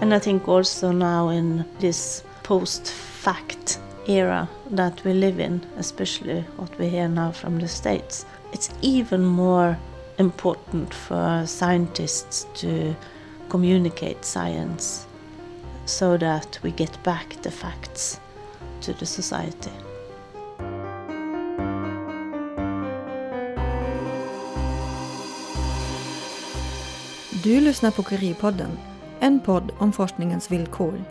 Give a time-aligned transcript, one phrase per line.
[0.00, 6.40] And I think also now in this post fact era that we live in, especially
[6.56, 9.76] what we hear now from the States, it's even more
[10.18, 12.96] important for scientists to
[13.48, 15.06] communicate science
[15.86, 18.20] so that we get back the facts
[18.80, 19.70] to the society.
[27.42, 28.02] Du lyssnar på
[29.20, 31.04] en podd om forskningens villkor.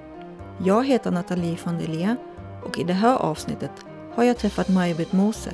[0.64, 2.16] Jag heter Nathalie von der
[2.64, 3.72] och i det här avsnittet
[4.16, 5.52] har jag träffat Maj-Britt Mose,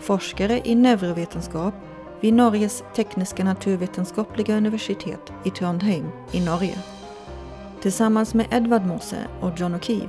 [0.00, 1.74] forskare i neurovetenskap
[2.20, 6.78] vid Norges tekniska naturvetenskapliga universitet i Trondheim i Norge.
[7.82, 10.08] Tillsammans med Edvard Mose och John O'Keefe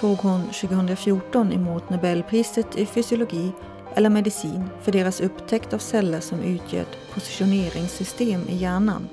[0.00, 3.52] tog hon 2014 emot Nobelpriset i fysiologi
[3.94, 9.08] eller medicin för deras upptäckt av celler som utgör ett positioneringssystem i hjärnan,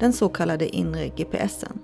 [0.00, 1.78] den så kallade inre GPSen.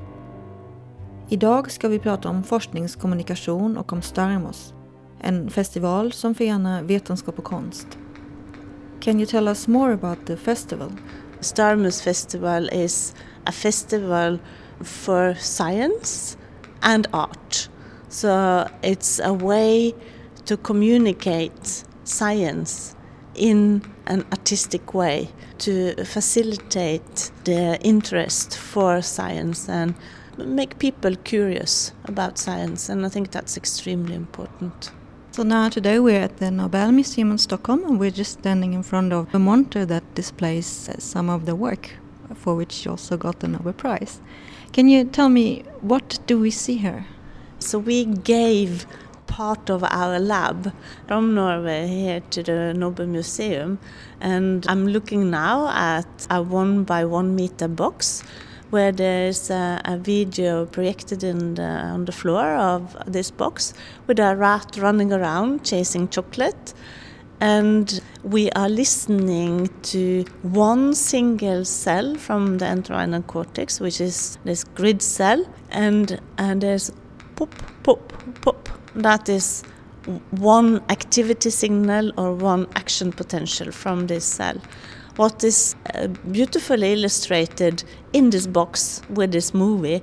[1.29, 4.75] Idag ska vi prata om forskningskommunikation och om Starmos,
[5.21, 7.87] en festival som förenar vetenskap och konst.
[9.01, 10.93] Can you tell us more about the festival?
[11.41, 14.39] Starmus Festival is a festival
[14.81, 16.39] for science
[16.81, 17.71] and art.
[18.09, 19.93] So it's a way
[20.45, 22.97] to communicate science
[23.35, 23.81] in
[24.13, 25.73] an artistic way to
[26.05, 29.95] facilitate the interest for science and
[30.37, 34.91] make people curious about science and I think that's extremely important.
[35.31, 38.83] So now today we're at the Nobel Museum in Stockholm and we're just standing in
[38.83, 41.91] front of a monitor that displays uh, some of the work
[42.35, 44.21] for which you also got the Nobel Prize.
[44.73, 47.07] Can you tell me what do we see here?
[47.59, 48.87] So we gave
[49.33, 50.75] part of our lab
[51.09, 53.79] from Norway here to the Nobel Museum
[54.21, 58.23] and I'm looking now at a one by one meter box
[58.69, 63.73] where there's a, a video projected in the, on the floor of this box
[64.07, 66.75] with a rat running around chasing chocolate.
[67.41, 74.65] And we are listening to one single cell from the entorhinal cortex, which is this
[74.65, 76.93] grid cell, and, and there's
[77.37, 78.13] pop, pop,
[78.43, 78.82] pop.
[78.95, 79.63] That is
[80.31, 84.57] one activity signal or one action potential from this cell.
[85.17, 90.03] What is uh, beautifully illustrated in this box with this movie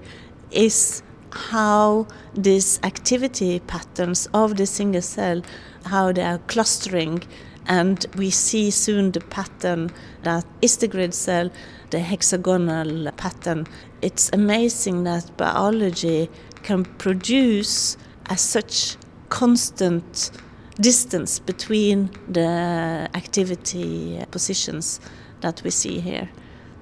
[0.52, 5.42] is how these activity patterns of the single cell
[5.86, 7.22] how they are clustering
[7.68, 9.92] and we see soon the pattern
[10.24, 11.52] that is the grid cell
[11.92, 13.68] the hexagonal pattern.
[14.02, 16.30] It's amazing that biology
[16.64, 17.98] can produce
[18.30, 18.96] as such
[19.30, 20.32] constant
[20.80, 25.00] distance between the activity positions
[25.42, 26.30] that we see here.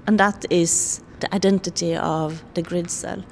[0.06, 3.24] And that is the identity of the grid cell.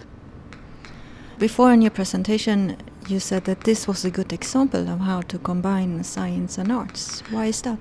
[1.38, 2.77] Before in your presentation,
[3.09, 7.21] you said that this was a good example of how to combine science and arts.
[7.31, 7.78] Why is that?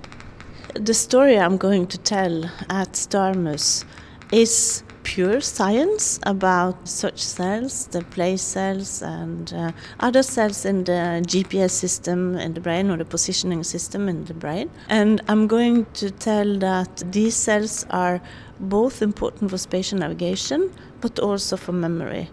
[0.75, 3.85] The story I'm going to tell at Starmus
[4.31, 11.21] is pure science about such cells, the place cells, and uh, other cells in the
[11.25, 14.69] GPS system in the brain or the positioning system in the brain.
[14.89, 18.19] And I'm going to tell that these cells are
[18.59, 20.71] both important for spatial navigation
[21.01, 22.29] but also for memory.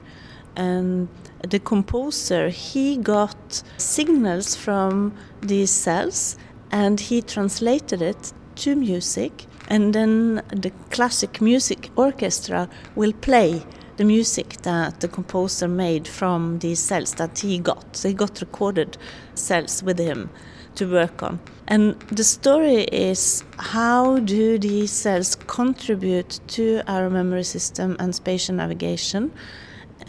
[0.57, 1.09] And
[1.47, 6.39] the composer, he got signals from these cells
[6.71, 13.65] and he translated it to music and then the classic music orchestra will play
[13.97, 17.97] the music that the composer made from these cells that he got.
[17.97, 18.99] So he got recorded
[19.35, 20.29] cells with him
[20.75, 21.41] to work on.
[21.69, 28.57] And the story is how do these cells contribute to our memory system and spatial
[28.57, 29.33] navigation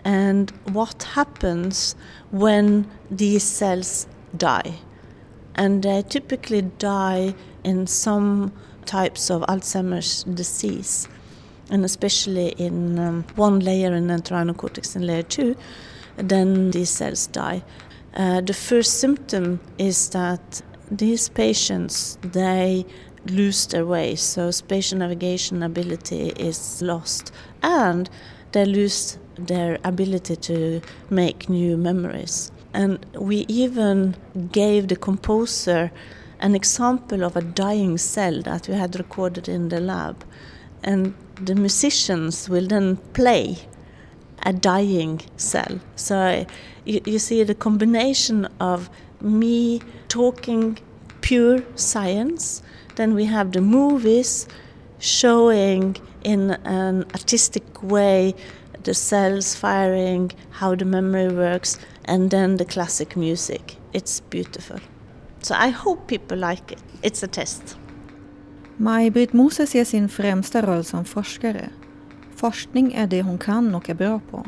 [0.03, 1.95] and what happens
[2.31, 4.73] when these cells die.
[5.55, 8.51] And they typically die in some
[8.85, 11.07] types of Alzheimer's disease,
[11.69, 15.55] and especially in um, one layer in the entorhinal cortex in layer two,
[16.17, 17.63] then these cells die.
[18.15, 20.61] Uh, the first symptom is that
[20.91, 22.85] these patients they
[23.27, 27.31] lose their way, so spatial navigation ability is lost,
[27.61, 28.09] and
[28.53, 32.51] they lose their ability to make new memories.
[32.73, 34.15] And we even
[34.51, 35.91] gave the composer
[36.39, 40.23] an example of a dying cell that we had recorded in the lab.
[40.83, 43.57] And the musicians will then play
[44.45, 45.79] a dying cell.
[45.95, 46.45] So
[46.85, 48.89] you, you see the combination of
[49.21, 50.77] me talking
[51.21, 52.61] pure science,
[52.95, 54.47] then we have the movies
[54.99, 58.33] showing in an artistic way
[58.83, 63.77] the cells firing, how the memory works, and then the classic music.
[63.93, 64.79] It's beautiful.
[65.41, 66.83] So I hope people like it.
[67.01, 67.77] It's a test.
[68.77, 71.69] Maj-Britt Mose ser sin främsta roll som forskare.
[72.35, 74.45] Forskning är det hon kan och är bra på.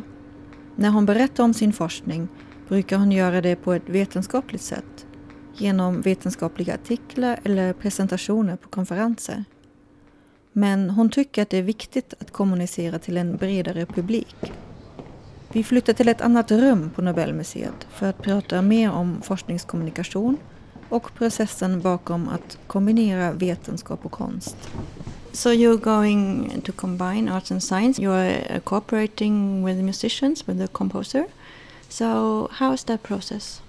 [0.76, 2.28] När hon berättar om sin forskning
[2.68, 5.06] brukar hon göra det på ett vetenskapligt sätt
[5.54, 9.44] genom vetenskapliga artiklar eller presentationer på konferenser.
[10.58, 14.36] Men hon tycker att det är viktigt att kommunicera till en bredare publik.
[15.52, 20.38] Vi flyttar till ett annat rum på Nobelmuseet för att prata mer om forskningskommunikation
[20.90, 24.58] och processen bakom att kombinera vetenskap och konst.
[25.32, 28.02] So you're going to combine arts and science.
[28.02, 31.26] You're cooperating with musicians, with the composer.
[31.90, 33.62] So how is that process?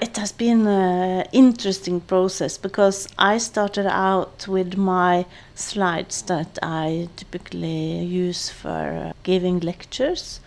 [0.00, 7.10] It has been an interesting process because I started out with my slides that I
[7.16, 10.40] typically use for uh, giving lectures.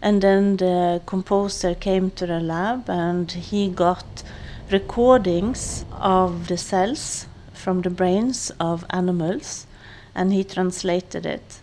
[0.00, 4.22] And then the composer came to the lab and he got
[4.70, 9.66] recordings of the cells from the brains of animals
[10.14, 11.58] and he translated it.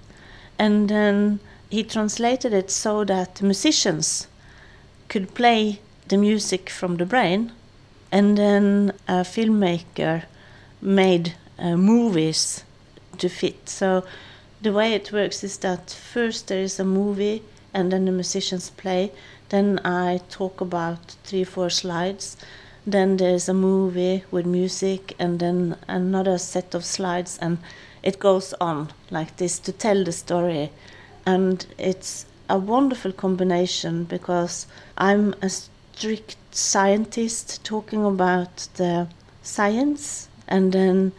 [0.60, 1.40] And then
[1.70, 4.28] he translated it so that musicians
[5.08, 7.52] could play the music from the brain,
[8.12, 10.24] and then a filmmaker
[10.82, 12.64] made uh, movies
[13.18, 13.70] to fit.
[13.70, 14.04] So
[14.62, 17.44] the way it works is that first there is a movie,
[17.74, 19.12] and then the musicians play.
[19.50, 22.38] Then I talk about three, four slides.
[22.86, 27.58] Then there's a movie with music, and then another set of slides, and
[28.02, 30.72] it goes on like this to tell the story.
[31.26, 34.68] And it's a wonderful combination because
[34.98, 35.50] I'm a
[35.98, 39.08] strict scientist talking about the
[39.42, 41.12] science, and then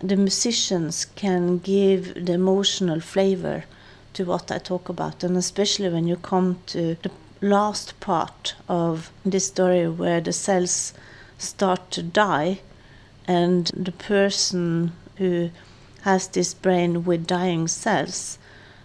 [0.00, 3.64] the musicians can give the emotional flavor
[4.12, 7.10] to what I talk about, and especially when you come to the
[7.40, 10.92] last part of this story where the cells
[11.38, 12.60] start to die,
[13.26, 15.50] and the person who
[16.02, 18.38] has this brain with dying cells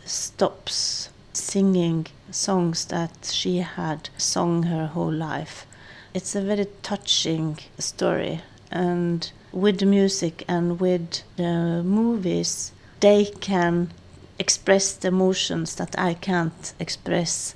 [0.06, 5.66] stops singing songs that she had sung her whole life.
[6.14, 8.42] It's a very touching story,
[8.72, 13.92] and with the music and with the movies, they can
[14.40, 17.56] express the emotions that I can't express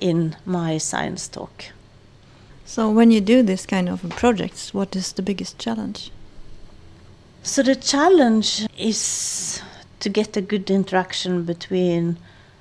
[0.00, 1.66] in my science talk.
[2.64, 6.10] So, when you do this kind of projects, what is the biggest challenge?
[7.42, 9.60] So, the challenge is
[10.00, 12.18] to get a good interaction between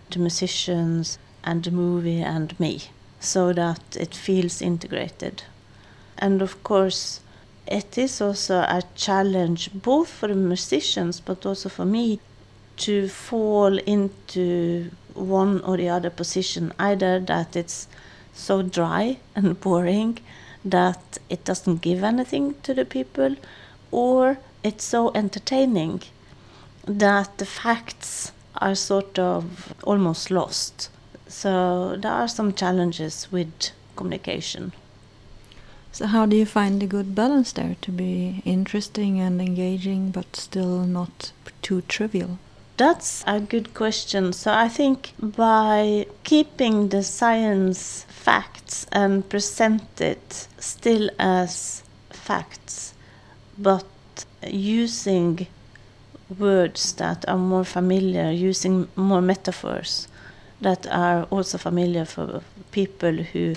[0.10, 2.84] the musicians and the movie and me
[3.20, 5.44] so that it feels integrated.
[6.18, 7.22] And of course,
[7.68, 12.20] it is also a challenge both for the musicians but also for me
[12.78, 17.88] to fall into one or the other position, either that it's
[18.34, 20.20] so dry and boring
[20.64, 23.36] that it doesn't give anything to the people,
[23.92, 26.02] or it's so entertaining
[26.86, 30.90] that the facts are sort of almost lost.
[31.30, 34.74] So there are some challenges with communication.
[35.92, 40.36] So how do you find a good balance there to be interesting and engaging but
[40.36, 41.32] still not
[41.62, 42.40] too trivial?
[42.78, 44.34] That's a good question.
[44.34, 52.94] So I think by keeping the science facts and present it still as facts,
[53.58, 53.86] but
[54.48, 55.46] using
[56.40, 60.08] words that are more familiar, using more metaphors
[60.62, 63.56] that are also familiar for people who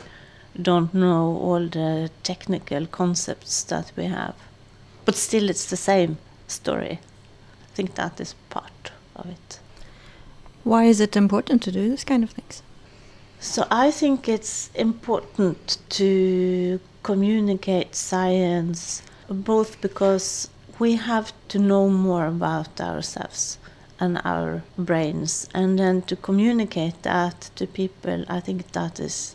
[0.61, 4.35] don't know all the technical concepts that we have.
[5.05, 7.01] But still, it's the same story.
[7.63, 9.59] I think that is part of it.
[10.65, 12.63] Why is it important to do this kind of things?
[13.41, 22.27] So, I think it's important to communicate science both because we have to know more
[22.27, 23.59] about ourselves
[24.01, 29.35] and our brains and then to communicate that to people i think that is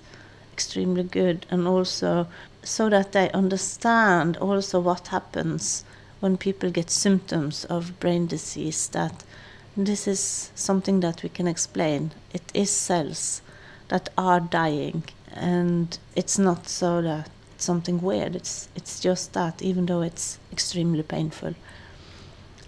[0.54, 2.28] extremely good and also
[2.64, 5.86] so that they understand also what happens
[6.20, 9.24] when people get symptoms of brain disease that
[9.76, 13.42] this is something that we can explain it is cells
[13.90, 18.36] that are dying and it's not so that it's something weird.
[18.36, 21.56] It's it's just that, even though it's extremely painful.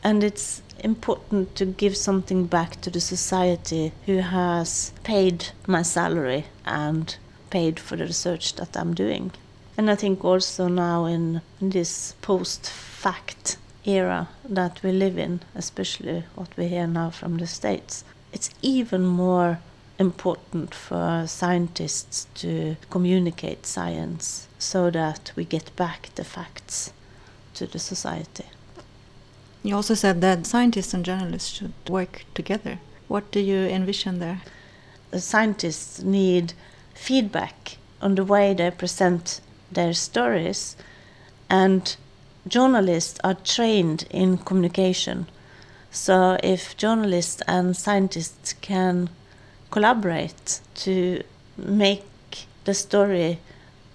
[0.04, 6.46] And it's important to give something back to the society who has paid my salary
[6.66, 7.16] and
[7.50, 9.32] paid for the research that I'm doing.
[9.78, 16.24] And I think also now in this post fact era that we live in, especially
[16.36, 19.60] what we hear now from the States, it's even more
[19.98, 26.94] important for scientists to communicate science so that we get back the facts
[27.54, 28.46] to the society.
[29.62, 32.80] You also said that scientists and journalists should work together.
[33.10, 34.42] What do you envision there?
[35.12, 36.54] The scientists need
[36.94, 40.78] feedback on the way they present their stories,
[41.50, 41.96] and
[42.48, 45.28] journalists are trained in communication.
[45.92, 49.10] So, if journalists and scientists can
[49.72, 51.24] collaborate to
[51.58, 52.06] make
[52.64, 53.40] the story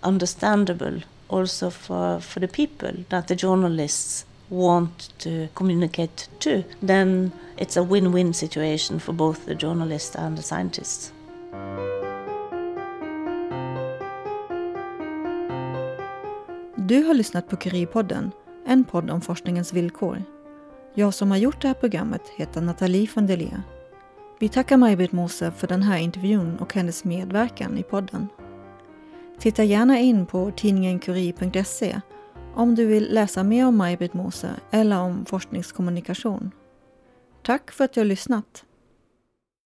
[0.03, 7.77] understandable also for, for the people that the journalists want to communicate to, then it's
[7.77, 11.13] a win win situation for both the journalist and the scientists.
[16.77, 18.31] Du har lyssnat på Curie-podden,
[18.67, 20.23] en podd om forskningens villkor.
[20.95, 23.63] Jag som har gjort det här programmet heter Nathalie von Delia.
[24.39, 28.29] Vi tackar Maj-Britt Mose för den här intervjun och hennes medverkan i podden.
[29.39, 32.01] Titta gärna in på tidningen curie.se
[32.55, 36.51] om du vill läsa mer om Maj-Britt Mose eller om forskningskommunikation.
[37.43, 38.65] Tack för att du har lyssnat!